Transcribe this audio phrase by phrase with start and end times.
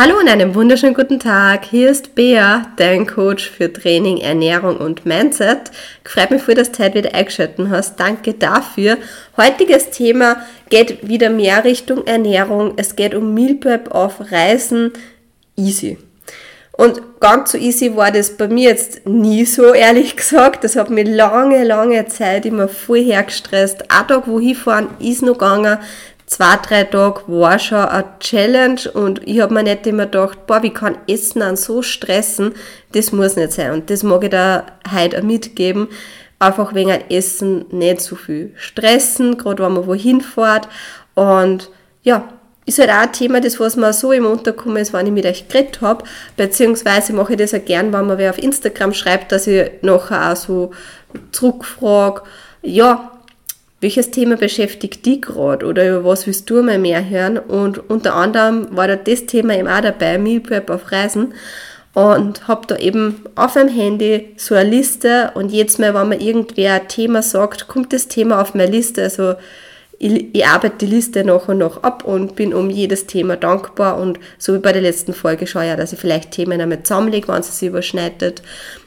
[0.00, 1.64] Hallo und einen wunderschönen guten Tag.
[1.64, 5.72] Hier ist Bea, dein Coach für Training, Ernährung und Mindset.
[6.04, 7.98] Freut mich dass du heute wieder eingeschaltet hast.
[7.98, 8.98] Danke dafür.
[9.36, 10.36] Heutiges Thema
[10.70, 12.74] geht wieder mehr Richtung Ernährung.
[12.76, 14.92] Es geht um Meal Prep auf Reisen.
[15.56, 15.98] Easy.
[16.70, 20.62] Und ganz so easy war das bei mir jetzt nie so, ehrlich gesagt.
[20.62, 23.90] Das hat mir lange, lange Zeit immer voll hergestresst.
[23.90, 25.78] Ein Tag, wo hinfahren, ist noch gegangen
[26.28, 30.62] zwei, drei Tage war schon eine Challenge und ich habe mir nicht immer gedacht, boah,
[30.62, 32.54] wie kann Essen an so stressen?
[32.92, 33.72] Das muss nicht sein.
[33.72, 35.88] Und das mag ich da heute auch mitgeben.
[36.38, 40.68] Einfach wegen Essen nicht so viel stressen, gerade wenn man wohin fährt.
[41.14, 41.70] Und
[42.02, 42.28] ja,
[42.66, 45.24] ist halt auch ein Thema, das was mir so im Unterkommen ist, wenn ich mit
[45.24, 46.04] euch geredet habe.
[46.36, 50.32] Beziehungsweise mache ich das auch gern, wenn man wer auf Instagram schreibt, dass ich nachher
[50.32, 50.70] auch so
[51.32, 52.22] zurückfrage,
[52.62, 53.17] ja,
[53.80, 57.38] welches Thema beschäftigt dich gerade oder über was willst du mal mehr hören?
[57.38, 61.34] Und unter anderem war da das Thema eben auch dabei, Meal Prep auf Reisen.
[61.94, 66.20] Und habe da eben auf einem Handy so eine Liste und jetzt mal, wenn mir
[66.20, 69.02] irgendwer ein Thema sagt, kommt das Thema auf meine Liste.
[69.02, 69.34] Also
[69.98, 73.98] ich, ich arbeite die Liste nach und nach ab und bin um jedes Thema dankbar
[73.98, 76.82] und so wie bei der letzten Folge schaue ich ja, dass ich vielleicht Themen einmal
[76.82, 78.42] zusammenlege, wenn es sich überschneidet.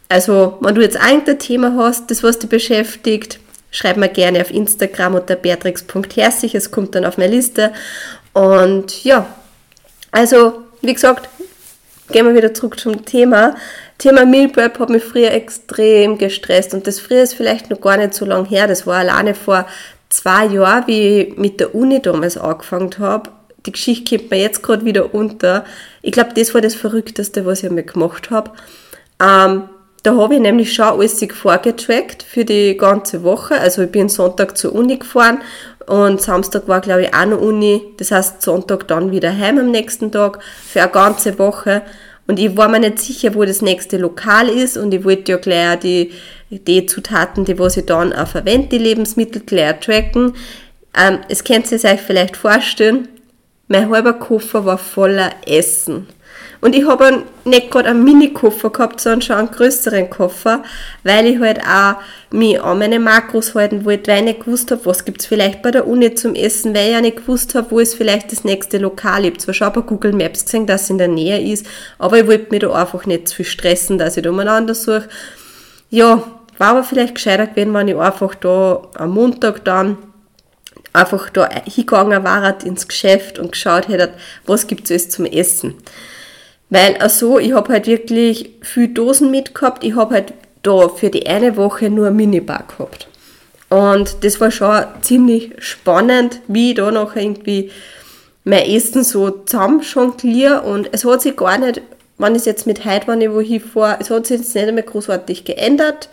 [0.08, 3.40] Also, wenn du jetzt ein Thema hast, das was dich beschäftigt,
[3.72, 7.72] schreib mir gerne auf Instagram unter beatrix.herzig, es kommt dann auf meine Liste.
[8.34, 9.26] Und ja,
[10.12, 11.30] also wie gesagt,
[12.12, 13.56] gehen wir wieder zurück zum Thema.
[13.98, 17.98] Thema Meal Prep hat mich früher extrem gestresst und das früher ist vielleicht noch gar
[17.98, 18.68] nicht so lange her.
[18.68, 19.66] Das war alleine vor
[20.10, 23.30] zwei Jahren, wie ich mit der Uni damals angefangen habe.
[23.66, 25.66] Die Geschichte kommt mir jetzt gerade wieder unter.
[26.02, 28.52] Ich glaube, das war das Verrückteste, was ich mir gemacht habe.
[29.22, 29.70] Ähm,
[30.04, 33.60] da habe ich nämlich schon alles vorgetrackt für die ganze Woche.
[33.60, 35.40] Also ich bin Sonntag zur Uni gefahren
[35.86, 37.82] und Samstag war glaube ich auch noch Uni.
[37.98, 41.84] Das heißt Sonntag dann wieder heim am nächsten Tag für eine ganze Woche.
[42.28, 45.38] Und ich war mir nicht sicher, wo das nächste Lokal ist und ich wollte ja
[45.38, 46.12] gleich die,
[46.50, 50.34] die Zutaten, die was ich dann auch verwende, die Lebensmittel gleich tracken.
[50.98, 53.08] Ähm, es könnt ihr euch vielleicht vorstellen,
[53.68, 56.08] mein halber Koffer war voller Essen.
[56.62, 60.62] Und ich habe nicht gerade einen Mini-Koffer gehabt, sondern schon einen größeren Koffer,
[61.04, 61.96] weil ich halt auch
[62.30, 65.64] mich an meine Makros halten wollte, weil ich nicht gewusst habe, was gibt es vielleicht
[65.64, 68.44] bei der Uni zum Essen, weil ich ja nicht gewusst habe, wo ist vielleicht das
[68.44, 69.26] nächste Lokal.
[69.26, 71.66] Habe zwar schon bei Google Maps gesehen, dass es in der Nähe ist,
[71.98, 75.10] aber ich wollte mich da einfach nicht zu viel stressen, dass ich da umeinander suche.
[75.90, 76.24] Ja,
[76.60, 79.98] war aber vielleicht gescheiter gewesen, wenn ich einfach da am Montag dann
[80.94, 84.14] einfach da hingegangen war ins Geschäft und geschaut hätte,
[84.46, 85.76] was gibt es alles zum Essen.
[86.72, 89.84] Weil also ich habe halt wirklich viel Dosen mitgehabt.
[89.84, 90.34] Ich habe halt
[90.64, 93.08] da für die eine Woche nur ein Minibar gehabt.
[93.70, 97.72] Und das war schon ziemlich spannend, wie ich da noch irgendwie
[98.46, 100.62] mein Essen so zusammen jongliere.
[100.62, 101.82] Und es hat sich gar nicht,
[102.18, 104.84] wenn ich jetzt mit heute, wenn ich wohin fahre, es hat sich jetzt nicht mehr
[104.84, 106.08] großartig geändert.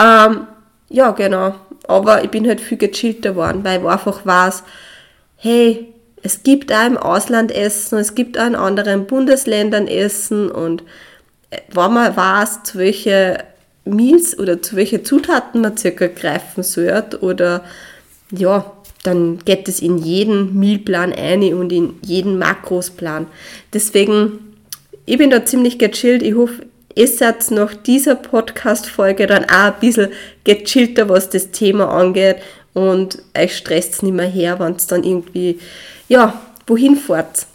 [0.00, 0.46] Ähm,
[0.90, 1.56] ja, genau.
[1.88, 4.62] Aber ich bin halt viel gechillter geworden, weil ich einfach weiß,
[5.36, 5.92] hey,
[6.22, 10.82] es gibt auch im Ausland Essen, es gibt auch in anderen Bundesländern Essen und
[11.50, 13.38] äh, wenn man weiß, zu welchen
[13.84, 17.64] Meals oder zu welchen Zutaten man circa greifen sollte oder
[18.30, 23.26] ja, dann geht es in jeden Mealplan ein und in jeden Makrosplan.
[23.72, 24.56] Deswegen,
[25.06, 26.22] ich bin da ziemlich gechillt.
[26.22, 30.08] Ich hoffe, ihr seid nach dieser Podcast-Folge dann auch ein bisschen
[30.44, 32.36] gechillter, was das Thema angeht
[32.74, 35.58] und euch stresst es nicht mehr her, wenn es dann irgendwie
[36.08, 37.46] ja, wohin fahrt.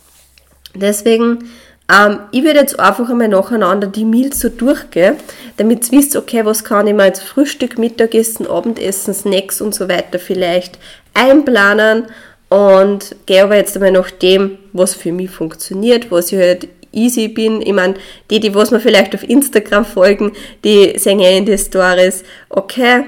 [0.76, 1.50] Deswegen,
[1.92, 5.18] ähm, ich würde jetzt einfach einmal nacheinander die Meals so durchgehen,
[5.58, 9.90] damit ihr wisst, okay, was kann ich mir als Frühstück, Mittagessen, Abendessen, Snacks und so
[9.90, 10.80] weiter vielleicht
[11.14, 12.08] einplanen
[12.50, 17.28] und gehe aber jetzt einmal nach dem, was für mich funktioniert, was ich halt easy
[17.28, 17.62] bin.
[17.62, 17.96] Ich meine,
[18.30, 23.06] die, die was mir vielleicht auf Instagram folgen, die sehen ja in die Stories, okay,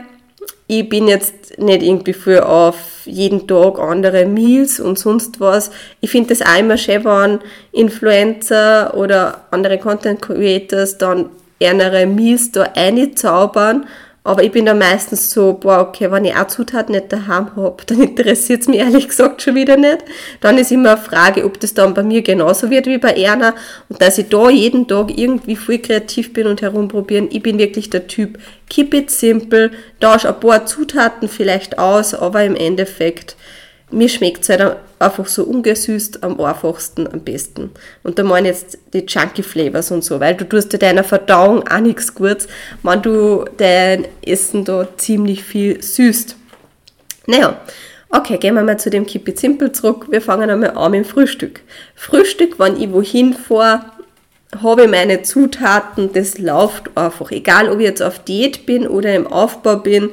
[0.67, 5.69] ich bin jetzt nicht irgendwie für auf jeden Tag andere Meals und sonst was.
[6.01, 7.39] Ich finde das immer schön, wenn
[7.71, 11.29] Influencer oder andere Content Creators dann
[11.59, 13.85] ärmere Meals da einzaubern
[14.25, 17.83] aber ich bin da meistens so, boah, okay, wenn ich auch Zutaten nicht daheim habe,
[17.85, 19.99] dann interessiert es mich ehrlich gesagt schon wieder nicht.
[20.41, 23.53] Dann ist immer eine Frage, ob das dann bei mir genauso wird wie bei Erna
[23.87, 27.27] und dass ich da jeden Tag irgendwie voll kreativ bin und herumprobieren.
[27.31, 29.69] Ich bin wirklich der Typ, keep it simple,
[29.99, 33.35] tausche ein paar Zutaten vielleicht aus, aber im Endeffekt
[33.91, 37.71] mir schmeckt es halt einfach so ungesüßt am einfachsten, am besten.
[38.03, 41.67] Und da meine jetzt die Chunky Flavors und so, weil du tust dir deiner Verdauung
[41.67, 42.47] auch nichts Gutes,
[42.83, 46.35] wenn du dein Essen da ziemlich viel süßt.
[47.27, 47.59] Naja,
[48.17, 50.05] Okay, gehen wir mal zu dem Keep It Simple zurück.
[50.09, 51.61] Wir fangen einmal an mit dem Frühstück.
[51.95, 53.91] Frühstück, wenn ich wohin fahre,
[54.63, 57.31] habe ich meine Zutaten, das läuft einfach.
[57.31, 60.11] Egal, ob ich jetzt auf Diät bin oder im Aufbau bin,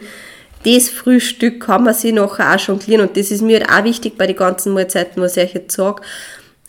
[0.64, 4.16] das Frühstück kann man sich nachher auch jonglieren und das ist mir halt auch wichtig
[4.16, 6.02] bei den ganzen Mahlzeiten, was ich euch jetzt sage.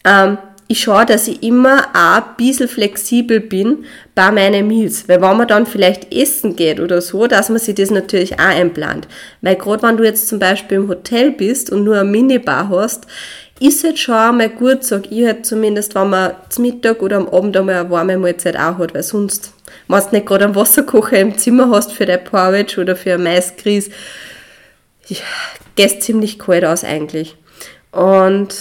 [0.05, 0.37] Ähm,
[0.67, 3.85] ich schaue, dass ich immer auch ein bisschen flexibel bin
[4.15, 5.07] bei meinen Meals.
[5.07, 8.45] Weil wenn man dann vielleicht essen geht oder so, dass man sich das natürlich auch
[8.45, 9.07] einplant.
[9.41, 13.05] Weil gerade wenn du jetzt zum Beispiel im Hotel bist und nur eine Minibar hast,
[13.59, 17.29] ist halt schon einmal gut, sag ich halt zumindest, wenn man zum Mittag oder am
[17.29, 19.52] Abend einmal eine warme Mahlzeit auch hat, weil sonst,
[19.87, 23.23] wenn du nicht gerade einen Wasserkocher im Zimmer hast für dein Porridge oder für ein
[23.23, 23.89] Maisgrieß,
[25.75, 27.35] gehst ziemlich kalt aus eigentlich.
[27.91, 28.53] Und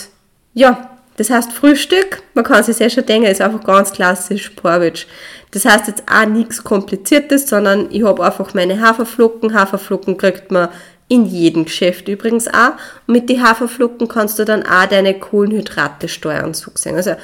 [0.55, 5.07] ja, das heißt Frühstück, man kann sich sehr schon denken, ist einfach ganz klassisch Porridge.
[5.51, 9.55] Das heißt jetzt auch nichts Kompliziertes, sondern ich habe einfach meine Haferflocken.
[9.55, 10.69] Haferflocken kriegt man
[11.09, 12.73] in jedem Geschäft übrigens auch.
[13.07, 16.97] Und mit den Haferflocken kannst du dann auch deine Kohlenhydrate steuern, sozusagen.
[16.97, 17.17] Also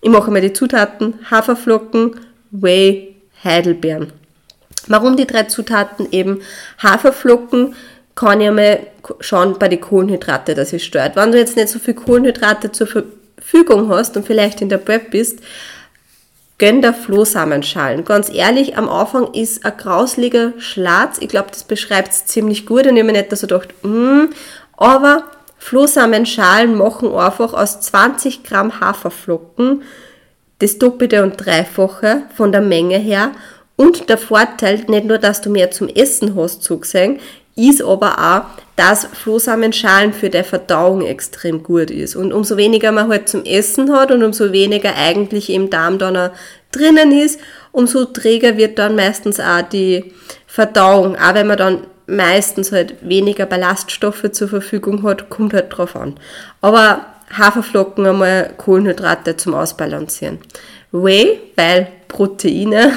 [0.00, 2.20] ich mache mal die Zutaten Haferflocken,
[2.50, 3.15] Whey,
[3.46, 4.12] Heidelbeeren.
[4.88, 6.42] Warum die drei Zutaten eben
[6.82, 7.74] Haferflocken?
[8.14, 8.80] Kann ich einmal
[9.20, 11.16] schauen bei den Kohlenhydrate, dass es steuert.
[11.16, 15.10] Wenn du jetzt nicht so viel Kohlenhydrate zur Verfügung hast und vielleicht in der Prep
[15.10, 15.40] bist,
[16.58, 18.04] gönn der Flohsamenschalen.
[18.04, 21.18] Ganz ehrlich, am Anfang ist ein grausliger Schlatz.
[21.20, 24.26] Ich glaube, das beschreibt es ziemlich gut und ich habe mir nicht so gedacht, mm,
[24.76, 25.24] aber
[25.58, 29.82] Flohsamenschalen machen einfach aus 20 Gramm Haferflocken
[30.58, 33.32] das Doppelte und Dreifache von der Menge her.
[33.76, 37.18] Und der Vorteil, nicht nur, dass du mehr zum Essen hast, so gesehen,
[37.56, 42.14] ist aber auch, dass Flohsamenschalen für die Verdauung extrem gut ist.
[42.14, 46.30] Und umso weniger man halt zum Essen hat und umso weniger eigentlich im Darm dann
[46.70, 47.40] drinnen ist,
[47.72, 50.12] umso träger wird dann meistens auch die
[50.46, 51.16] Verdauung.
[51.16, 56.16] Auch wenn man dann meistens halt weniger Ballaststoffe zur Verfügung hat, kommt halt drauf an.
[56.60, 60.38] Aber Haferflocken einmal Kohlenhydrate zum Ausbalancieren.
[60.92, 62.92] Whey, weil Proteine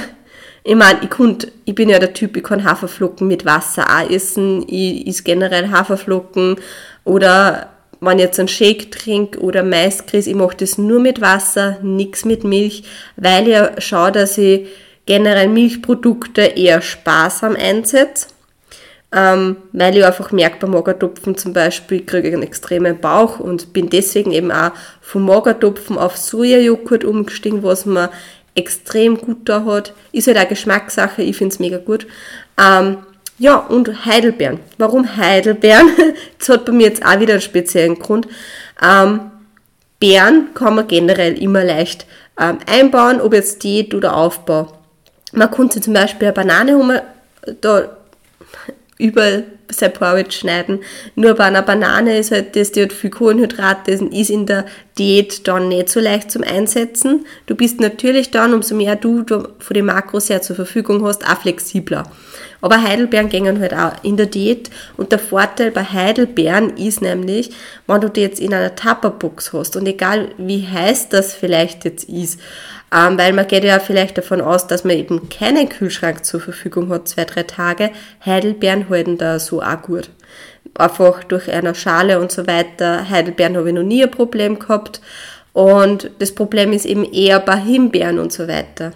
[0.64, 4.10] ich meine, ich, konnt, ich bin ja der Typ, ich kann Haferflocken mit Wasser auch
[4.10, 4.64] essen.
[4.68, 6.58] Ich esse generell Haferflocken
[7.06, 7.70] oder
[8.02, 12.24] wenn ich jetzt einen Shake trinke oder Maisgrieß, ich mache das nur mit Wasser, nichts
[12.24, 12.84] mit Milch,
[13.16, 14.68] weil ich schaue, dass ich
[15.06, 18.28] generell Milchprodukte eher sparsam einsetze.
[19.12, 23.74] Ähm, weil ich einfach merke, bei Magertopfen zum Beispiel kriege ich einen extremen Bauch und
[23.74, 24.72] bin deswegen eben auch
[25.02, 28.12] vom Magertopfen auf Sojajoghurt umgestiegen, was mir
[28.54, 29.94] extrem gut da hat.
[30.12, 32.06] Ist halt auch Geschmackssache, ich finde es mega gut.
[32.62, 32.98] Ähm,
[33.40, 34.60] ja, und Heidelbeeren.
[34.78, 35.90] Warum Heidelbeeren?
[36.38, 38.28] Das hat bei mir jetzt auch wieder einen speziellen Grund.
[38.82, 39.32] Ähm,
[40.00, 42.06] Beeren kann man generell immer leicht
[42.40, 44.72] ähm, einbauen, ob jetzt Diät oder Aufbau.
[45.34, 47.04] Man sich zum Beispiel eine Banane
[47.62, 47.98] da
[49.00, 50.80] überall sein Porridge schneiden.
[51.16, 54.66] Nur bei einer Banane ist halt das, die hat viel Kohlenhydrate, ist in der
[54.98, 57.26] Diät dann nicht so leicht zum Einsetzen.
[57.46, 61.40] Du bist natürlich dann, umso mehr du von den Makros her zur Verfügung hast, auch
[61.40, 62.04] flexibler.
[62.62, 67.52] Aber Heidelbeeren gehen halt auch in der Diät und der Vorteil bei Heidelbeeren ist nämlich,
[67.88, 72.10] wenn du die jetzt in einer Tupperbox hast und egal wie heiß das vielleicht jetzt
[72.10, 72.38] ist,
[72.92, 76.90] ähm, weil man geht ja vielleicht davon aus, dass man eben keinen Kühlschrank zur Verfügung
[76.90, 77.92] hat, zwei, drei Tage.
[78.26, 80.10] Heidelbeeren halten da so auch gut.
[80.76, 83.10] Einfach durch eine Schale und so weiter.
[83.10, 85.02] Heidelbeeren habe ich noch nie ein Problem gehabt.
[85.54, 88.92] Und das Problem ist eben eher bei Himbeeren und so weiter.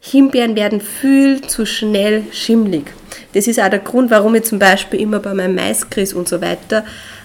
[0.00, 2.86] Himbeeren werden viel zu schnell schimmlig.
[3.34, 6.40] Das ist auch der Grund, warum ich zum Beispiel immer bei meinem Maisgrieß und so
[6.40, 6.84] weiter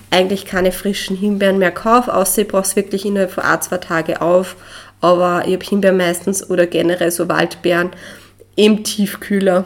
[0.10, 3.78] eigentlich keine frischen Himbeeren mehr kaufe, außer ich brauche es wirklich innerhalb von ein, zwei
[3.78, 4.56] Tage auf
[5.02, 7.92] aber ich habe Himbeeren meistens oder generell so Waldbeeren
[8.56, 9.66] im Tiefkühler,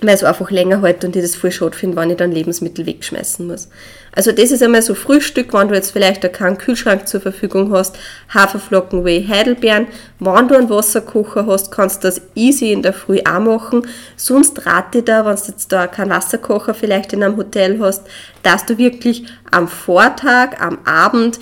[0.00, 2.86] weil es einfach länger hält und ich das voll schade finde, wenn ich dann Lebensmittel
[2.86, 3.68] wegschmeißen muss.
[4.12, 7.96] Also das ist einmal so Frühstück, wenn du jetzt vielleicht keinen Kühlschrank zur Verfügung hast,
[8.32, 9.86] Haferflocken, Whey, Heidelbeeren.
[10.18, 13.86] Wenn du einen Wasserkocher hast, kannst du das easy in der Früh auch machen.
[14.16, 18.02] Sonst rate ich da, wenn du jetzt da keinen Wasserkocher vielleicht in einem Hotel hast,
[18.42, 21.38] dass du wirklich am Vortag, am Abend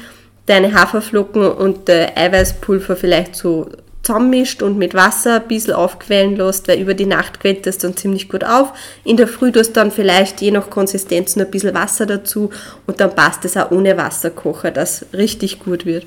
[0.48, 3.68] deine Haferflocken und der Eiweißpulver vielleicht so
[4.02, 7.96] zusammenmischt und mit Wasser ein bisschen aufquellen lässt, weil über die Nacht quält das dann
[7.96, 8.72] ziemlich gut auf.
[9.04, 12.50] In der Früh tust du dann vielleicht je nach Konsistenz noch ein bisschen Wasser dazu
[12.86, 16.06] und dann passt es auch ohne Wasserkocher, das richtig gut wird.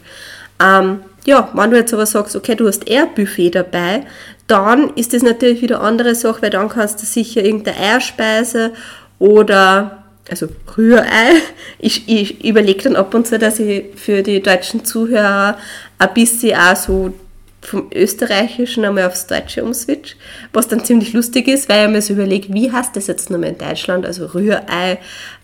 [0.62, 4.06] Ähm, ja, wenn du jetzt aber sagst, okay, du hast eher Buffet dabei,
[4.48, 8.72] dann ist das natürlich wieder eine andere Sache, weil dann kannst du sicher irgendeine Eierspeise
[9.20, 10.48] oder also
[10.78, 11.34] Rührei.
[11.80, 15.58] Ich, ich überlege dann ab und zu, dass ich für die deutschen Zuhörer
[15.98, 17.14] ein bisschen auch so
[17.62, 20.16] vom Österreichischen einmal aufs Deutsche umswitch,
[20.52, 23.50] was dann ziemlich lustig ist, weil ich mir so überlege, wie heißt das jetzt nochmal
[23.50, 24.98] in Deutschland, also Rührei,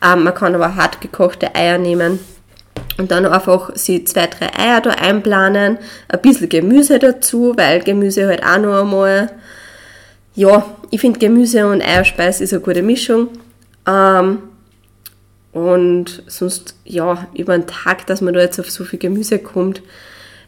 [0.04, 2.20] ähm, man kann aber hart gekochte Eier nehmen
[2.98, 5.78] und dann einfach sie zwei, drei Eier da einplanen,
[6.10, 9.32] ein bisschen Gemüse dazu, weil Gemüse halt auch noch einmal,
[10.36, 13.30] ja, ich finde Gemüse und Eierspeis ist eine gute Mischung.
[13.88, 14.40] Ähm,
[15.58, 19.82] und sonst, ja, über den Tag, dass man da jetzt auf so viel Gemüse kommt,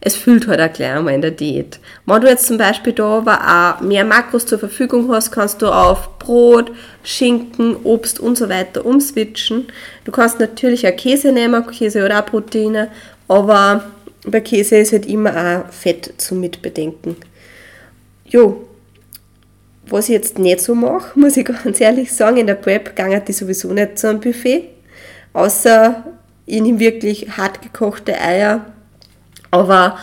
[0.02, 1.80] es fühlt halt auch gleich einmal in der Diät.
[2.06, 3.40] Wenn du jetzt zum Beispiel da aber
[3.80, 6.72] auch mehr Makros zur Verfügung hast, kannst du auf Brot,
[7.04, 9.68] Schinken, Obst und so weiter umswitchen.
[10.06, 12.90] Du kannst natürlich auch Käse nehmen, Käse oder auch Proteine,
[13.28, 13.84] aber
[14.26, 17.18] bei Käse ist halt immer auch Fett zu mitbedenken.
[18.26, 18.70] Jo,
[19.88, 23.22] was ich jetzt nicht so mache, muss ich ganz ehrlich sagen, in der Prep ging
[23.28, 24.70] die sowieso nicht zu einem Buffet,
[25.34, 26.04] außer
[26.46, 28.66] ich nehme wirklich hart gekochte Eier
[29.52, 29.98] aber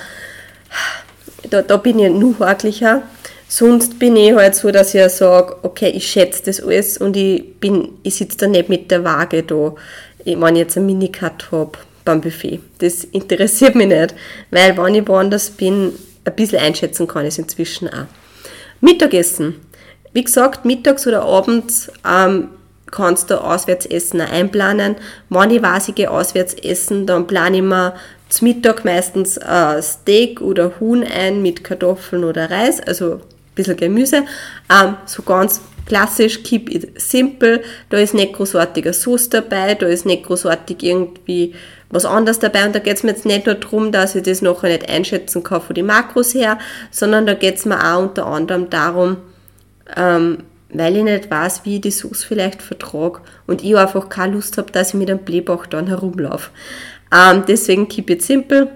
[1.51, 3.03] da, da bin ich nur haglicher.
[3.49, 7.61] Sonst bin ich halt so, dass ich sage, okay, ich schätze das alles und ich
[7.61, 9.75] bin, ich sitze da nicht mit der Waage da,
[10.25, 12.61] wenn ich jetzt einen Minicut habe beim Buffet.
[12.79, 14.15] Das interessiert mich nicht,
[14.51, 15.93] weil wenn ich woanders bin,
[16.25, 18.07] ein bisschen einschätzen kann ich es inzwischen auch.
[18.81, 19.61] Mittagessen.
[20.13, 22.49] Wie gesagt, mittags oder abends ähm,
[22.91, 24.97] kannst du Auswärtsessen einplanen.
[25.29, 26.57] Wenn ich weiß, ich gehe auswärts
[27.07, 27.95] dann plane ich mir
[28.29, 33.21] zum Mittag meistens äh, Steak oder Huhn ein mit Kartoffeln oder Reis, also ein
[33.55, 34.25] bisschen Gemüse.
[34.71, 37.63] Ähm, so ganz klassisch, keep it simple.
[37.91, 41.55] Da ist nicht großartiger Sauce dabei, da ist nicht großartig irgendwie
[41.89, 42.67] was anderes dabei.
[42.67, 45.43] Und da geht es mir jetzt nicht nur darum, dass ich das nachher nicht einschätzen
[45.43, 46.59] kann von den Makros her,
[46.91, 49.19] sondern da geht es mir auch unter anderem darum,
[49.97, 50.39] ähm,
[50.71, 54.59] weil ich nicht weiß, wie ich die Sauce vielleicht vertrage und ich einfach keine Lust
[54.59, 56.51] habe, dass ich mit einem Blähbach dann herumlaufe.
[57.13, 58.69] Ähm, deswegen keep it simple.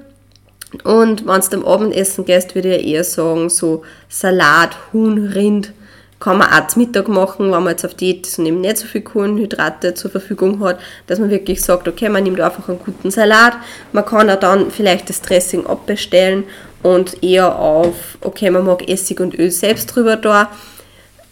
[0.84, 5.72] Und wenn du am Abendessen gehst, würde ich eher sagen, so Salat, Huhn, Rind,
[6.20, 8.76] kann man auch zum Mittag machen, wenn man jetzt auf Diät ist und eben nicht
[8.76, 12.78] so viel Kohlenhydrate zur Verfügung hat, dass man wirklich sagt, okay, man nimmt einfach einen
[12.78, 13.54] guten Salat.
[13.92, 16.44] Man kann auch dann vielleicht das Dressing abbestellen
[16.82, 20.50] und eher auf, okay, man mag Essig und Öl selbst drüber da.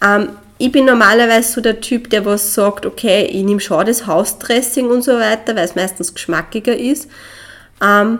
[0.02, 4.06] Ähm, ich bin normalerweise so der Typ, der was sagt, okay, ich nehme schon das
[4.06, 7.08] Hausdressing und so weiter, weil es meistens geschmackiger ist.
[7.80, 8.18] Ähm,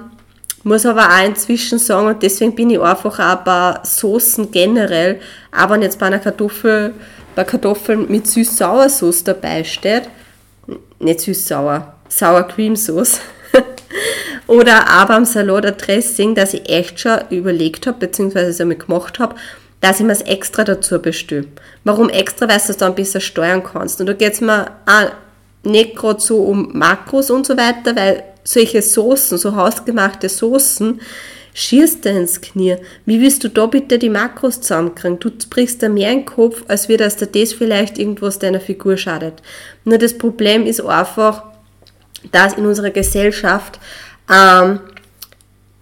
[0.62, 5.74] muss aber auch inzwischen sagen, und deswegen bin ich einfach auch bei Soßen generell, aber
[5.74, 6.94] wenn jetzt bei einer Kartoffel,
[7.34, 10.08] bei Kartoffeln mit süß-sauer-Sauce dabei steht,
[11.00, 13.20] nicht süß-sauer, Sour Cream Sauce,
[14.46, 18.76] oder aber am Salat ein Dressing, das ich echt schon überlegt habe, beziehungsweise es einmal
[18.76, 19.36] gemacht habe,
[19.80, 21.46] dass ich mir es extra dazu bestelle.
[21.84, 22.48] Warum extra?
[22.48, 24.00] Weil du es dann besser steuern kannst.
[24.00, 25.12] Und da geht es mir auch
[25.62, 31.00] nicht gerade so um Makros und so weiter, weil solche Soßen, so hausgemachte Soßen,
[31.54, 32.76] schießt dir ins Knie.
[33.04, 35.18] Wie willst du da bitte die Makros zusammenkriegen?
[35.18, 38.60] Du brichst da mehr in den Kopf, als wie dass dir das vielleicht irgendwas deiner
[38.60, 39.42] Figur schadet.
[39.84, 41.44] Nur das Problem ist einfach,
[42.32, 43.78] dass in unserer Gesellschaft
[44.30, 44.80] ähm,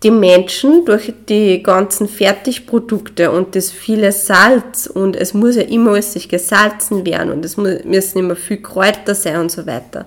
[0.03, 5.93] die Menschen durch die ganzen Fertigprodukte und das viele Salz und es muss ja immer
[5.93, 10.07] alles gesalzen werden und es müssen immer viel Kräuter sein und so weiter,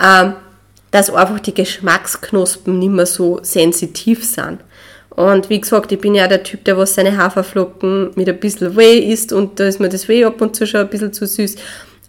[0.00, 0.34] ähm,
[0.92, 4.60] dass einfach die Geschmacksknospen nicht mehr so sensitiv sind.
[5.10, 8.76] Und wie gesagt, ich bin ja der Typ, der was seine Haferflocken mit ein bisschen
[8.76, 11.26] Whey isst und da ist mir das Whey ab und zu schon ein bisschen zu
[11.26, 11.56] süß.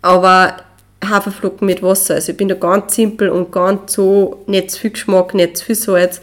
[0.01, 0.57] Aber
[1.03, 4.91] Haferflocken mit Wasser, also ich bin da ganz simpel und ganz so, nicht zu viel
[4.91, 6.21] Geschmack, nicht zu viel Salz.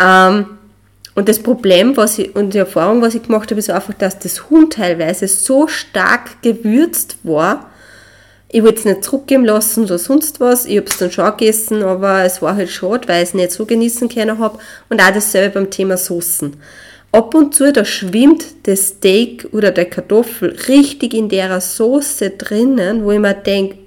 [0.00, 0.46] Ähm,
[1.14, 4.18] und das Problem was ich, und die Erfahrung, was ich gemacht habe, ist einfach, dass
[4.18, 7.70] das Huhn teilweise so stark gewürzt war,
[8.52, 10.66] ich wollte es nicht zurückgeben lassen oder sonst was.
[10.66, 13.52] Ich habe es dann schon gegessen, aber es war halt schade, weil ich es nicht
[13.52, 14.58] so genießen können habe.
[14.88, 16.56] Und auch dasselbe beim Thema Soßen.
[17.12, 23.04] Ab und zu, da schwimmt das Steak oder der Kartoffel richtig in der Soße drinnen,
[23.04, 23.78] wo ich mir denke,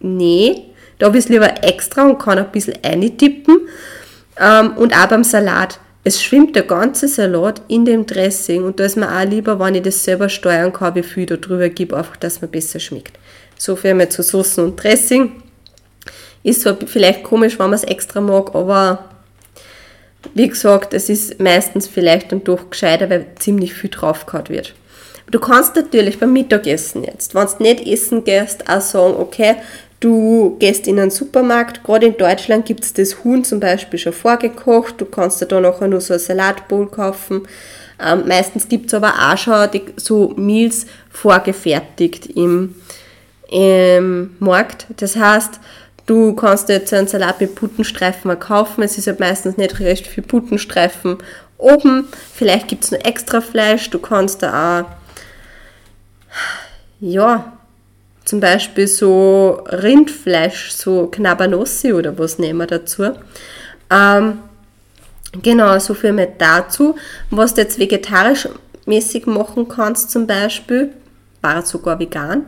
[0.00, 0.64] nee,
[0.98, 3.56] da habe ich es lieber extra und kann ein bisschen eintippen.
[4.40, 5.80] Ähm, und auch beim Salat.
[6.04, 9.74] Es schwimmt der ganze Salat in dem Dressing und da ist mir auch lieber, wenn
[9.74, 13.18] ich das selber steuern kann, wie viel da drüber gebe, einfach, dass mir besser schmeckt.
[13.58, 15.42] So viel mehr zu Soßen und Dressing.
[16.44, 19.10] Ist zwar vielleicht komisch, wenn man es extra mag, aber
[20.34, 24.74] wie gesagt, es ist meistens vielleicht dann doch gescheiter, weil ziemlich viel draufgehauen wird.
[25.30, 29.56] Du kannst natürlich beim Mittagessen jetzt, wenn du nicht essen gehst, auch sagen, okay,
[30.00, 34.12] Du gehst in einen Supermarkt, gerade in Deutschland gibt es das Huhn zum Beispiel schon
[34.12, 37.48] vorgekocht, du kannst dir da nachher nur so ein Salatbowl kaufen.
[38.00, 42.76] Ähm, meistens gibt es aber auch schon die, so Meals vorgefertigt im,
[43.50, 44.86] im Markt.
[44.98, 45.58] Das heißt,
[46.06, 50.22] du kannst jetzt einen Salat mit Puttenstreifen kaufen, es ist halt meistens nicht recht viel
[50.22, 51.18] Puttenstreifen
[51.58, 52.06] oben.
[52.32, 53.90] Vielleicht gibt es noch extra Fleisch.
[53.90, 54.84] Du kannst da auch,
[57.00, 57.57] ja,
[58.28, 63.12] zum Beispiel so Rindfleisch, so Knabernossi oder was nehmen wir dazu.
[63.88, 64.40] Ähm,
[65.40, 66.94] genau, so viel mit dazu.
[67.30, 68.46] Was du jetzt vegetarisch
[68.84, 70.90] mäßig machen kannst zum Beispiel,
[71.40, 72.44] war sogar vegan.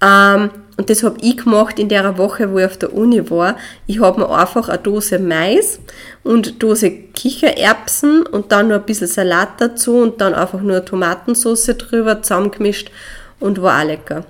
[0.00, 3.56] Ähm, und das habe ich gemacht in der Woche, wo ich auf der Uni war.
[3.86, 5.78] Ich habe mir einfach eine Dose Mais
[6.24, 10.84] und eine Dose Kichererbsen und dann nur ein bisschen Salat dazu und dann einfach nur
[10.84, 12.90] Tomatensauce drüber zusammengemischt
[13.38, 14.24] und war auch lecker.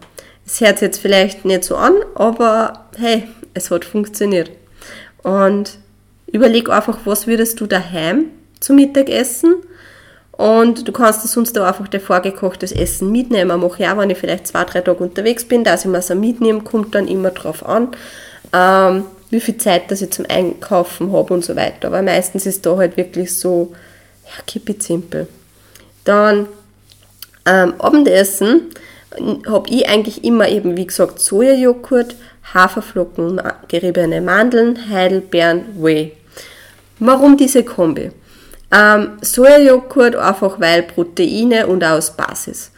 [0.47, 4.51] Es hört jetzt vielleicht nicht so an, aber hey, es hat funktioniert.
[5.23, 5.79] Und
[6.27, 8.27] überleg einfach, was würdest du daheim
[8.61, 9.55] zum Mittag essen?
[10.33, 13.61] Und du kannst sonst auch einfach dein vorgekochtes Essen mitnehmen.
[13.61, 16.15] Mache ich auch, wenn ich vielleicht zwei, drei Tage unterwegs bin, dass ich mir so
[16.15, 17.89] mitnehme, kommt dann immer drauf an,
[18.53, 21.89] ähm, wie viel Zeit dass ich zum Einkaufen habe und so weiter.
[21.89, 23.73] Aber meistens ist da halt wirklich so,
[24.25, 25.29] ja, keep it simple.
[26.05, 26.49] Dann
[27.47, 28.71] ähm, Abendessen
[29.47, 32.17] habe ich eigentlich immer eben, wie gesagt, Sojajoghurt,
[32.55, 36.17] Haferflocken, geriebene Mandeln, Heidelbeeren, Whey.
[36.99, 38.11] Warum diese Kombi?
[38.73, 42.73] Ähm, Sojajoghurt einfach weil Proteine und aus Basis.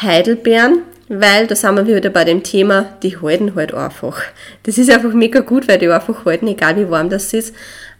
[0.00, 4.22] Heidelbeeren, weil da sind wir wieder bei dem Thema, die halten halt einfach.
[4.62, 7.54] Das ist einfach mega gut, weil die einfach halten, egal wie warm das ist.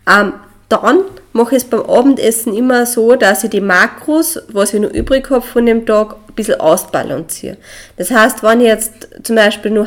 [0.09, 0.33] Ähm,
[0.69, 1.01] dann
[1.33, 5.29] mache ich es beim Abendessen immer so, dass ich die Makros, was ich noch übrig
[5.31, 7.57] habe von dem Tag, bisschen ausbalanciere.
[7.97, 9.87] Das heißt, wenn ich jetzt zum Beispiel nur,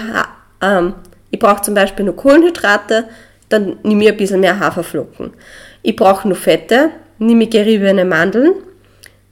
[0.62, 0.94] ähm,
[1.32, 3.06] ich brauche zum Beispiel nur Kohlenhydrate,
[3.50, 5.34] dann nehme ich ein bisschen mehr Haferflocken.
[5.82, 6.90] Ich brauche nur Fette,
[7.20, 8.54] nehme ich geriebene Mandeln.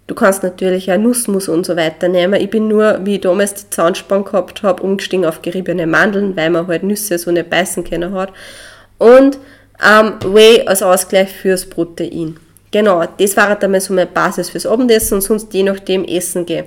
[0.07, 2.39] Du kannst natürlich auch Nussmus und so weiter nehmen.
[2.39, 6.51] Ich bin nur, wie ich damals die Zahnspange gehabt habe, umgestiegen auf geriebene Mandeln, weil
[6.51, 8.31] man halt Nüsse so nicht beißen können hat.
[9.00, 9.39] Und
[9.84, 12.38] ähm, Whey als Ausgleich fürs Protein.
[12.75, 16.46] Genau, das war dann mal so meine Basis fürs Abendessen und sonst je nachdem essen
[16.46, 16.65] gehe.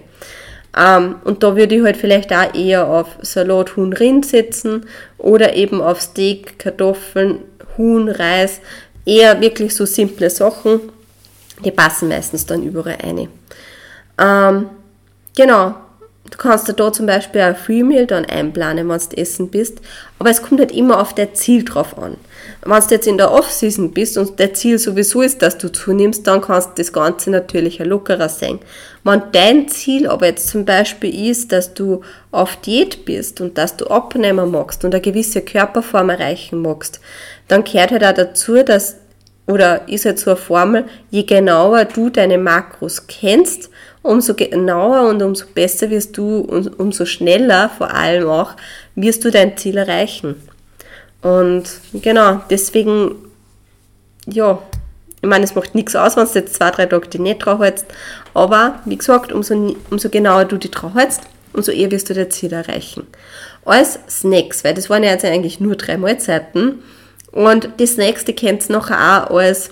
[0.74, 4.86] Ähm, und da würde ich halt vielleicht auch eher auf Salat, Huhn, Rind setzen
[5.18, 7.40] oder eben auf Steak, Kartoffeln,
[7.76, 8.62] Huhn, Reis.
[9.04, 10.80] Eher wirklich so simple Sachen
[11.62, 13.28] die passen meistens dann überall rein.
[14.18, 14.70] Ähm,
[15.36, 15.74] genau,
[16.30, 19.78] du kannst da zum Beispiel ein Free Meal dann einplanen, wenn du essen bist,
[20.18, 22.16] aber es kommt halt immer auf dein Ziel drauf an.
[22.64, 26.26] Wenn du jetzt in der Off-Season bist und dein Ziel sowieso ist, dass du zunimmst,
[26.26, 28.58] dann kannst du das Ganze natürlich lockerer sein.
[29.04, 33.76] Wenn dein Ziel aber jetzt zum Beispiel ist, dass du auf Diät bist und dass
[33.76, 37.00] du abnehmen magst und eine gewisse Körperform erreichen magst,
[37.46, 38.96] dann gehört halt auch dazu, dass
[39.46, 43.70] oder ist halt so eine Formel, je genauer du deine Makros kennst,
[44.02, 48.56] umso genauer und umso besser wirst du und umso schneller vor allem auch
[48.94, 50.36] wirst du dein Ziel erreichen.
[51.22, 53.16] Und genau, deswegen,
[54.26, 54.58] ja,
[55.20, 57.60] ich meine, es macht nichts aus, wenn du jetzt zwei, drei Tage die nicht drauf
[57.60, 57.86] hältst,
[58.34, 62.30] aber wie gesagt, umso, umso genauer du die drauf hältst, umso eher wirst du dein
[62.30, 63.06] Ziel erreichen.
[63.64, 66.82] Als Snacks, weil das waren ja jetzt eigentlich nur drei Mahlzeiten,
[67.30, 69.70] und das nächste könnt ihr nachher auch als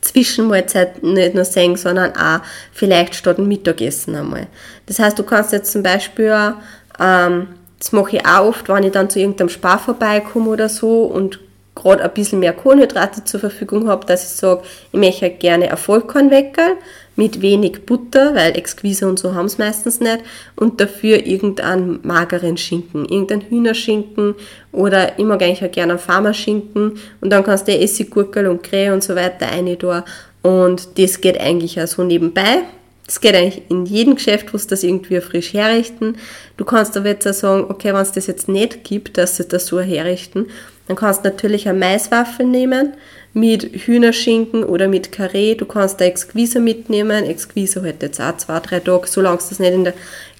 [0.00, 2.40] Zwischenmahlzeit nicht nur sehen, sondern auch
[2.72, 4.46] vielleicht statt dem Mittagessen einmal.
[4.86, 6.54] Das heißt, du kannst jetzt zum Beispiel,
[7.00, 11.04] ähm, das mache ich auch oft, wenn ich dann zu irgendeinem Spar vorbeikomme oder so
[11.04, 11.40] und
[11.74, 15.76] gerade ein bisschen mehr Kohlenhydrate zur Verfügung habe, dass ich sage, ich möchte gerne ein
[15.76, 16.76] Vollkornweckerl
[17.16, 20.20] mit wenig Butter, weil Exquise und so haben es meistens nicht,
[20.56, 24.34] und dafür irgendeinen mageren Schinken, irgendein Hühnerschinken
[24.72, 28.92] oder ich mag eigentlich auch gerne einen Farmerschinken und dann kannst du Essiggurkel und Krähe
[28.92, 30.04] und so weiter rein da
[30.42, 32.62] und das geht eigentlich auch so nebenbei.
[33.06, 36.16] Das geht eigentlich in jedem Geschäft, wo es das irgendwie frisch herrichten.
[36.56, 39.44] Du kannst aber jetzt auch sagen, okay, wenn es das jetzt nicht gibt, dass sie
[39.44, 40.46] das so herrichten,
[40.88, 42.94] dann kannst du natürlich eine Maiswaffel nehmen
[43.34, 45.54] mit Hühnerschinken oder mit Karree.
[45.54, 47.24] Du kannst da Exquise mitnehmen.
[47.24, 49.94] Exquise halt jetzt auch zwei, drei Tage, solange du das nicht in der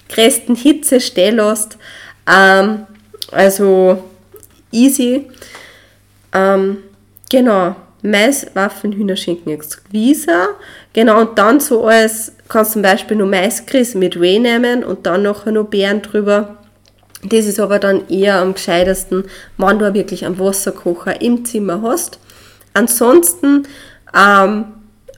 [0.09, 1.77] größten Hitze stehen lässt.
[2.27, 2.87] Ähm,
[3.31, 4.03] also
[4.71, 5.27] easy.
[6.33, 6.77] Ähm,
[7.29, 7.75] genau.
[8.05, 10.49] Maiswaffen, Hühnerschinken, Exquise.
[10.93, 15.23] Genau, und dann so als, kannst zum Beispiel nur Maiskris mit Whey nehmen und dann
[15.23, 16.57] nachher noch Beeren drüber
[17.29, 19.25] das ist aber dann eher am gescheitesten,
[19.57, 22.19] wenn du wirklich einen Wasserkocher im Zimmer hast.
[22.73, 23.67] Ansonsten
[24.15, 24.65] ähm,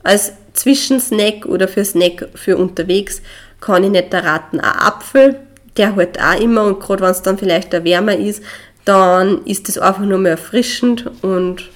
[0.02, 3.22] als Zwischensnack oder für Snack für unterwegs
[3.60, 5.40] kann ich nicht erraten, ein Apfel,
[5.76, 8.42] der halt auch immer und gerade wenn es dann vielleicht der wärmer ist,
[8.84, 11.68] dann ist das einfach nur mehr erfrischend und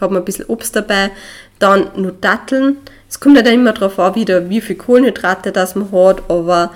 [0.00, 1.10] hat man ein bisschen Obst dabei.
[1.58, 2.78] Dann nur Datteln.
[3.08, 6.72] Es kommt ja dann immer darauf an, wieder, wie viel Kohlenhydrate das man hat, aber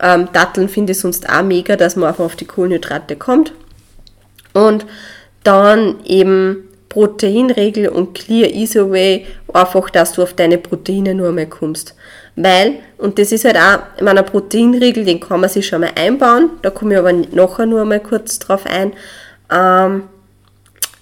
[0.00, 3.52] ähm, Datteln finde ich sonst auch mega, dass man einfach auf die Kohlenhydrate kommt.
[4.54, 4.86] Und
[5.44, 11.46] dann eben Proteinregel und Clear Easy Way einfach, dass du auf deine Proteine nur mehr
[11.46, 11.94] kommst.
[12.36, 15.90] Weil, und das ist halt auch, in meiner Proteinregel, den kann man sich schon mal
[15.96, 18.92] einbauen, da komme ich aber nachher nur mal kurz drauf ein.
[19.50, 20.04] Ähm,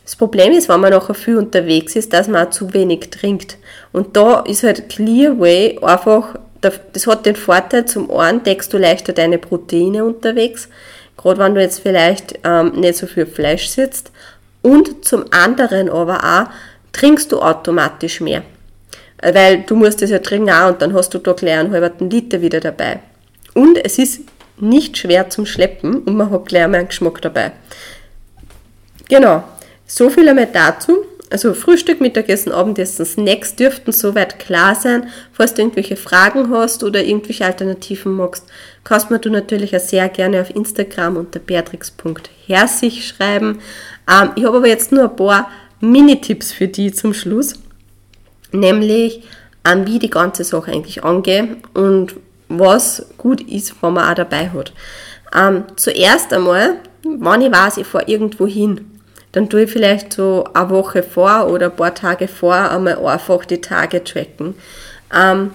[0.07, 3.59] das Problem ist, wenn man nachher viel unterwegs ist, dass man auch zu wenig trinkt.
[3.93, 8.79] Und da ist halt Clear Way einfach, das hat den Vorteil, zum einen deckst du
[8.79, 10.69] leichter deine Proteine unterwegs,
[11.17, 14.13] gerade wenn du jetzt vielleicht ähm, nicht so viel Fleisch sitzt.
[14.63, 16.53] Und zum anderen aber auch,
[16.93, 18.43] trinkst du automatisch mehr.
[19.21, 22.11] Weil du musst es ja trinken auch und dann hast du da gleich einen halben
[22.11, 23.01] Liter wieder dabei.
[23.55, 24.21] Und es ist
[24.59, 27.51] nicht schwer zum Schleppen und man hat gleich mal einen Geschmack dabei.
[29.09, 29.43] Genau,
[29.87, 31.05] so viel einmal dazu.
[31.29, 35.09] Also Frühstück, Mittagessen, Abendessen, Snacks dürften soweit klar sein.
[35.33, 38.47] Falls du irgendwelche Fragen hast oder irgendwelche Alternativen magst,
[38.85, 43.59] kannst mir du natürlich auch sehr gerne auf Instagram unter beatrix.herzig schreiben.
[44.09, 47.55] Ähm, ich habe aber jetzt nur ein paar Mini-Tipps für die zum Schluss
[48.53, 49.23] nämlich
[49.63, 52.15] an wie die ganze Sache eigentlich angeht und
[52.49, 54.73] was gut ist, wenn man auch dabei hat.
[55.37, 58.96] Ähm, zuerst einmal, wenn ich weiß, ich fahre irgendwo hin,
[59.37, 63.45] dann tue ich vielleicht so eine Woche vor oder ein paar Tage vor einmal einfach
[63.45, 64.55] die Tage tracken.
[65.15, 65.51] Ähm,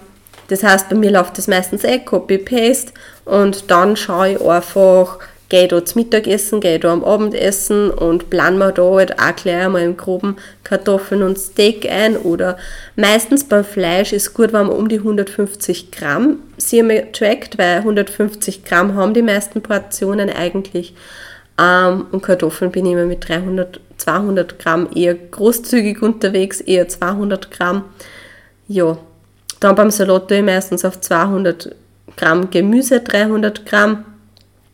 [0.49, 2.91] das heißt, bei mir läuft das meistens eh Copy-Paste
[3.25, 5.17] und dann schaue ich einfach,
[5.49, 9.19] gehe ich da zum Mittagessen, gehe ich da am Abendessen und plan mir da halt
[9.19, 12.57] auch gleich einmal im groben Kartoffeln und Steak ein oder
[12.95, 18.63] meistens beim Fleisch ist gut, wenn man um die 150 Gramm sie trackt, weil 150
[18.63, 20.93] Gramm haben die meisten Portionen eigentlich
[21.61, 27.51] ähm, und Kartoffeln bin ich immer mit 300, 200 Gramm eher großzügig unterwegs, eher 200
[27.51, 27.85] Gramm.
[28.67, 28.97] Ja,
[29.59, 31.75] dann beim Salat tue ich meistens auf 200
[32.17, 34.05] Gramm Gemüse, 300 Gramm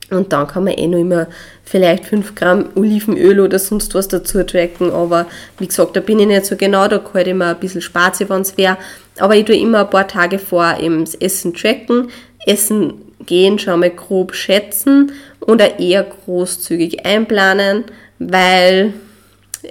[0.09, 1.27] und dann kann man eh noch immer
[1.65, 4.91] vielleicht 5 Gramm Olivenöl oder sonst was dazu tracken.
[4.91, 5.25] Aber
[5.59, 8.21] wie gesagt, da bin ich nicht so genau, da kann ich immer ein bisschen Spaß,
[8.29, 8.77] wenn es wäre.
[9.19, 12.09] Aber ich tue immer ein paar Tage vor eben das Essen tracken,
[12.45, 12.93] Essen
[13.25, 17.85] gehen, schon mal grob schätzen und auch eher großzügig einplanen,
[18.19, 18.93] weil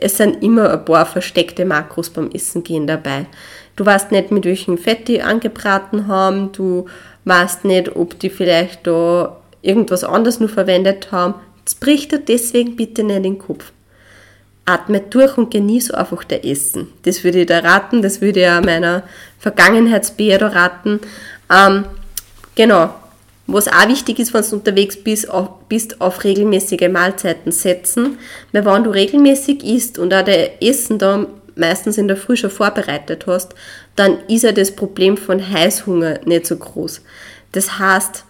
[0.00, 3.26] es sind immer ein paar versteckte Makros beim Essen gehen dabei.
[3.76, 6.86] Du weißt nicht, mit welchen Fett die angebraten haben, du
[7.24, 12.76] weißt nicht, ob die vielleicht da irgendwas anderes nur verwendet haben, jetzt bricht er deswegen
[12.76, 13.72] bitte nicht den Kopf.
[14.64, 16.88] Atme durch und genieße einfach der Essen.
[17.04, 19.04] Das würde ich da raten, das würde ich meiner
[19.38, 21.00] Vergangenheitsbär raten.
[21.50, 21.84] Ähm,
[22.56, 22.92] genau.
[23.46, 28.18] Was auch wichtig ist, wenn du unterwegs bist, auf, bist, auf regelmäßige Mahlzeiten setzen.
[28.52, 32.50] Weil wenn du regelmäßig isst und auch der Essen da meistens in der Früh schon
[32.50, 33.54] vorbereitet hast,
[33.94, 37.00] dann ist ja das Problem von Heißhunger nicht so groß.
[37.52, 38.24] Das heißt,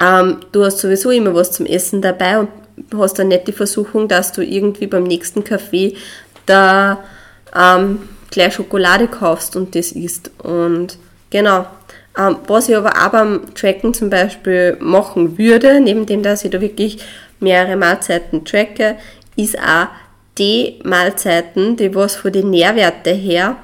[0.00, 2.48] ähm, du hast sowieso immer was zum Essen dabei und
[2.96, 5.96] hast dann nicht die Versuchung, dass du irgendwie beim nächsten Kaffee
[6.46, 7.04] da
[7.56, 8.00] ähm,
[8.30, 10.30] gleich Schokolade kaufst und das isst.
[10.38, 10.98] Und
[11.30, 11.66] genau.
[12.18, 16.50] Ähm, was ich aber auch beim Tracken zum Beispiel machen würde, neben dem, dass ich
[16.50, 16.98] da wirklich
[17.40, 18.96] mehrere Mahlzeiten tracke,
[19.36, 19.88] ist auch
[20.36, 23.56] die Mahlzeiten, die was von den Nährwerten her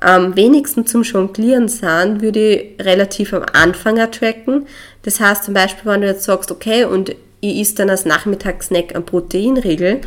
[0.00, 4.66] am wenigsten zum Jonglieren sind, würde ich relativ am Anfang tracken.
[5.02, 8.94] Das heißt zum Beispiel, wenn du jetzt sagst, okay, und ich isst dann als Nachmittagssnack
[8.94, 10.00] ein Proteinriegel,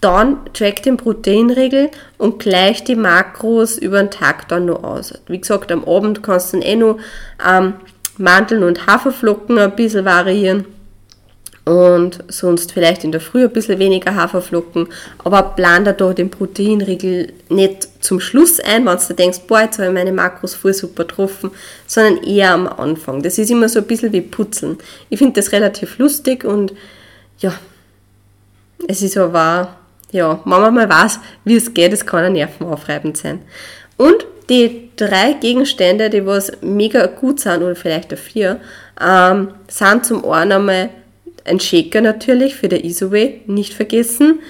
[0.00, 5.14] dann track den Proteinriegel und gleich die Makros über den Tag dann noch aus.
[5.26, 6.98] Wie gesagt, am Abend kannst du dann eh noch
[7.46, 7.74] ähm,
[8.16, 10.64] Mandeln und Haferflocken ein bisschen variieren
[11.68, 14.88] und sonst vielleicht in der Früh ein bisschen weniger Haferflocken,
[15.22, 19.78] aber plan da doch den Proteinriegel nicht zum Schluss ein, wenn du denkst, boah, jetzt
[19.78, 21.50] habe ich meine Makros voll super getroffen,
[21.86, 23.22] sondern eher am Anfang.
[23.22, 24.78] Das ist immer so ein bisschen wie Putzeln.
[25.10, 26.72] Ich finde das relativ lustig und
[27.38, 27.52] ja,
[28.86, 29.76] es ist aber,
[30.10, 33.42] ja, man mal weiß, wie es geht, es kann ein nervenaufreibend sein.
[33.96, 38.60] Und die drei Gegenstände, die was mega gut sind, oder vielleicht auch vier,
[39.00, 40.90] ähm, sind zum einen einmal
[41.44, 44.40] ein Shaker natürlich für der Isoway, nicht vergessen.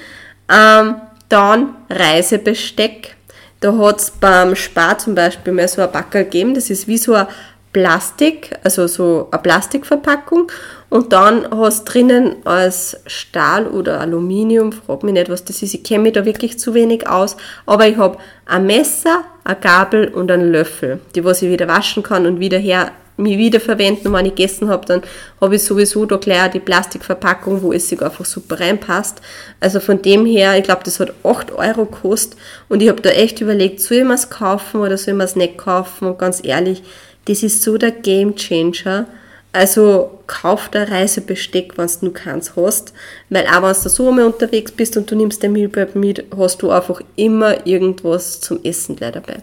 [0.51, 0.97] Ähm,
[1.29, 3.16] dann Reisebesteck.
[3.61, 6.97] Da hat es beim Spar zum Beispiel mal so ein Backel gegeben, das ist wie
[6.97, 7.27] so ein
[7.72, 10.50] Plastik, also so eine Plastikverpackung.
[10.90, 15.83] Und dann hast drinnen als Stahl oder Aluminium, frag mich nicht, was das ist, ich
[15.83, 20.31] kenne mich da wirklich zu wenig aus, aber ich habe ein Messer, eine Gabel und
[20.31, 24.07] einen Löffel, die was ich wieder waschen kann und wieder her mich wiederverwenden.
[24.07, 25.02] Und wenn ich gegessen habe, dann
[25.40, 29.20] habe ich sowieso da gleich die Plastikverpackung, wo es sich einfach super reinpasst.
[29.61, 32.38] Also von dem her, ich glaube, das hat 8 Euro gekostet.
[32.68, 35.24] Und ich habe da echt überlegt, soll ich mir es kaufen oder soll ich mir
[35.24, 36.09] es nicht kaufen?
[36.09, 36.83] Und ganz ehrlich,
[37.29, 39.07] das ist so der Game Changer.
[39.53, 42.93] Also kauf der Reisebesteck, wenn du keins hast,
[43.31, 46.61] weil auch wenn du so einmal unterwegs bist und du nimmst den Mealprep mit, hast
[46.61, 49.43] du einfach immer irgendwas zum Essen gleich dabei.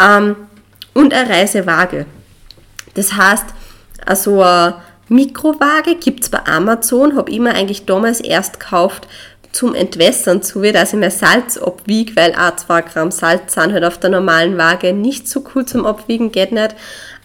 [0.00, 0.36] Ähm,
[0.94, 2.06] und eine Reisewaage.
[2.94, 3.46] Das heißt,
[4.04, 4.76] also eine
[5.08, 9.08] Mikrowaage gibt es bei Amazon, habe ich mir eigentlich damals erst gekauft
[9.56, 13.84] zum Entwässern zu, dass ich mein Salz abwiege, weil auch 2 Gramm Salz sind halt
[13.84, 16.76] auf der normalen Waage nicht so cool zum Abwiegen, geht nicht.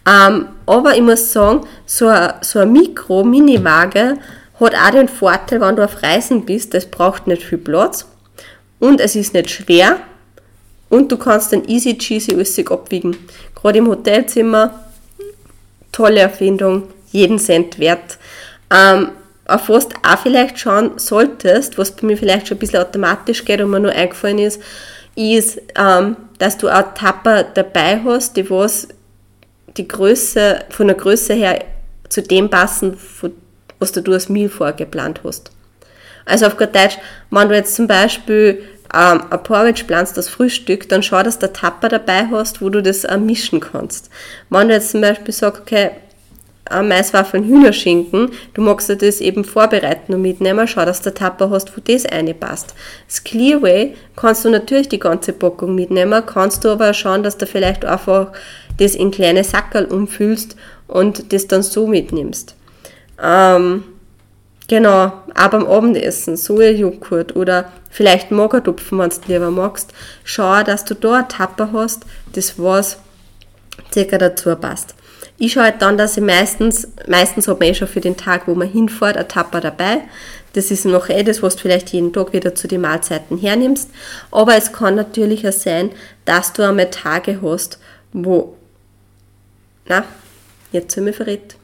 [0.08, 4.17] Ähm, aber ich muss sagen, so eine, so eine Mikro-Mini-Waage
[4.62, 8.06] hat auch den Vorteil, wenn du auf Reisen bist, das braucht nicht viel Platz
[8.80, 9.98] und es ist nicht schwer
[10.89, 13.17] und du kannst dann easy cheesy alles abwiegen.
[13.56, 14.86] Gerade im Hotelzimmer,
[15.91, 18.17] tolle Erfindung, jeden Cent wert.
[18.74, 19.10] Ähm,
[19.52, 23.46] auf was du auch vielleicht schauen solltest, was bei mir vielleicht schon ein bisschen automatisch
[23.46, 24.62] geht und mir nur eingefallen ist,
[25.16, 28.88] ist, ähm, dass du auch Tapper dabei hast, die was
[29.78, 31.64] die Größe, von der Größe her
[32.10, 32.98] zu dem passen,
[33.80, 35.52] was du als Meal vorgeplant hast.
[36.26, 36.98] Also auf gut Deutsch,
[37.30, 41.52] wenn du jetzt zum Beispiel ähm, ein Porridge planst, das Frühstück, dann schau, dass du
[41.52, 44.10] Tapper dabei hast, wo du das äh, mischen kannst.
[44.50, 45.92] Wenn du jetzt zum Beispiel sagst, okay,
[46.84, 51.75] Maiswaffeln, Hühnerschinken, du magst dir das eben vorbereiten und mitnehmen, schau, dass der Tapper hast,
[51.75, 52.73] wo das reinpasst.
[53.07, 57.45] Das Clearway kannst du natürlich die ganze Packung mitnehmen, kannst du aber schauen, dass du
[57.45, 58.31] vielleicht einfach
[58.77, 60.55] das in kleine Sackerl umfüllst
[60.88, 62.55] und das dann so mitnimmst.
[63.21, 63.84] Ähm,
[64.67, 69.93] genau, auch beim Abendessen, Sojajoghurt oder vielleicht Magertupfen, wenn du lieber magst.
[70.23, 72.97] Schau, dass du da einen Tapper hast, das was
[73.93, 74.95] circa dazu passt.
[75.43, 78.47] Ich schaue halt dann, dass ich meistens, meistens habe ich eh schon für den Tag,
[78.47, 80.01] wo man hinfährt, ein Tapper dabei.
[80.54, 83.89] Das ist noch eh das, was du vielleicht jeden Tag wieder zu den Mahlzeiten hernimmst.
[84.30, 85.89] Aber es kann natürlich auch sein,
[86.25, 87.80] dass du einmal Tage hast,
[88.13, 88.56] wo,
[89.88, 90.04] na,
[90.73, 91.56] jetzt sind wir verrät.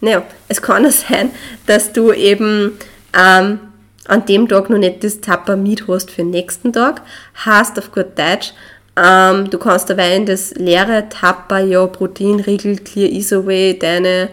[0.00, 1.32] Naja, es kann auch sein,
[1.66, 2.78] dass du eben
[3.12, 3.58] ähm,
[4.06, 7.02] an dem Tag noch nicht das Tapper mit hast für den nächsten Tag.
[7.34, 8.54] Hast auf gut Deutsch,
[8.96, 14.28] ähm, du kannst dabei in das leere Tapper ja Proteinriegel, Clear Isoway, deine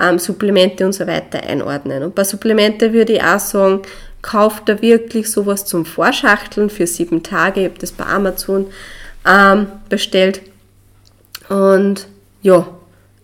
[0.00, 2.02] ähm, Supplemente und so weiter einordnen.
[2.02, 3.82] Und bei Supplemente würde ich auch sagen,
[4.22, 7.60] kauf da wirklich sowas zum Vorschachteln für sieben Tage.
[7.60, 8.66] Ich habe das bei Amazon
[9.26, 10.42] ähm, bestellt.
[11.48, 12.06] Und
[12.42, 12.66] ja,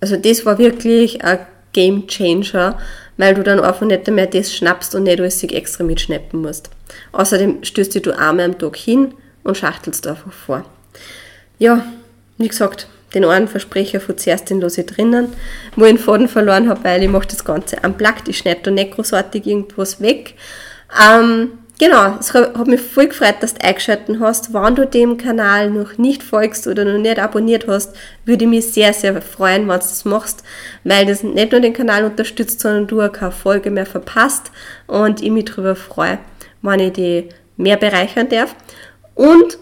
[0.00, 1.40] also das war wirklich ein
[1.72, 2.78] Game Changer,
[3.16, 6.70] weil du dann einfach nicht mehr das schnappst und nicht alles extra mitschnappen musst.
[7.12, 10.64] Außerdem stößt du einmal am Tag hin und schachtelst einfach vor.
[11.58, 11.84] Ja,
[12.38, 15.32] wie gesagt, den einen Versprecher von zuerst den lasse ich drinnen,
[15.74, 18.60] wo ich den Faden verloren habe, weil ich mache das Ganze am Plakt, ich schneide
[18.64, 20.34] da nicht großartig irgendwas weg.
[21.02, 24.52] Ähm, genau, es hat mich voll gefreut, dass du eingeschaltet hast.
[24.52, 28.72] Wenn du dem Kanal noch nicht folgst oder noch nicht abonniert hast, würde ich mich
[28.72, 30.42] sehr, sehr freuen, wenn du das machst,
[30.84, 34.50] weil das nicht nur den Kanal unterstützt, sondern du auch keine Folge mehr verpasst
[34.86, 36.18] und ich mich darüber freue,
[36.60, 38.54] wenn ich die mehr bereichern darf.
[39.14, 39.58] Und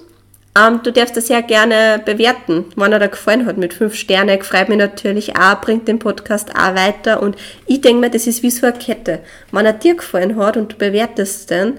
[0.57, 4.40] ähm, du darfst das sehr gerne bewerten, wenn er dir gefallen hat mit fünf Sternen.
[4.43, 7.23] Freut mich natürlich auch, bringt den Podcast auch weiter.
[7.23, 7.37] Und
[7.67, 9.21] ich denke mir, das ist wie so eine Kette.
[9.51, 11.75] Wenn er dir gefallen hat und du bewertest den,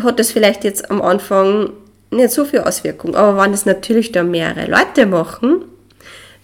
[0.00, 1.70] hat das vielleicht jetzt am Anfang
[2.10, 3.16] nicht so viel Auswirkung.
[3.16, 5.64] Aber wenn das natürlich dann mehrere Leute machen,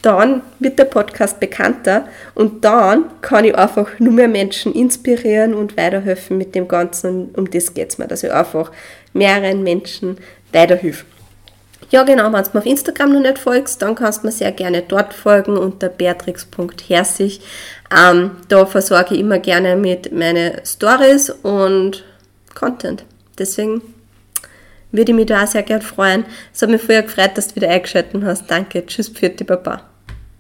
[0.02, 5.78] dann wird der Podcast bekannter und dann kann ich einfach nur mehr Menschen inspirieren und
[5.78, 7.30] weiterhelfen mit dem Ganzen.
[7.34, 8.70] Um das geht es mir, dass ich einfach
[9.14, 10.18] mehreren Menschen
[10.52, 11.06] weiterhelfe.
[11.94, 14.50] Ja, genau, wenn du mir auf Instagram noch nicht folgst, dann kannst du mir sehr
[14.50, 17.40] gerne dort folgen unter beatrix.herzig.
[17.96, 22.04] Ähm, da versorge ich immer gerne mit meinen Stories und
[22.52, 23.04] Content.
[23.38, 23.80] Deswegen
[24.90, 26.24] würde ich mich da auch sehr gerne freuen.
[26.52, 28.50] Es hat mich vorher gefreut, dass du wieder eingeschaltet hast.
[28.50, 28.84] Danke.
[28.84, 29.93] Tschüss, Pfirti, Baba.